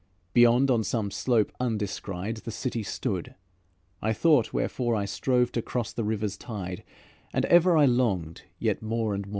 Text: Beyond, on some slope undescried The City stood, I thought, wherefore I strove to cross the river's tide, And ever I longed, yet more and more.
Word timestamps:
Beyond, 0.33 0.71
on 0.71 0.83
some 0.83 1.11
slope 1.11 1.51
undescried 1.59 2.37
The 2.41 2.49
City 2.49 2.81
stood, 2.81 3.35
I 4.01 4.13
thought, 4.13 4.51
wherefore 4.51 4.95
I 4.95 5.05
strove 5.05 5.51
to 5.51 5.61
cross 5.61 5.93
the 5.93 6.03
river's 6.03 6.37
tide, 6.37 6.83
And 7.33 7.45
ever 7.45 7.77
I 7.77 7.85
longed, 7.85 8.41
yet 8.57 8.81
more 8.81 9.13
and 9.13 9.27
more. 9.27 9.29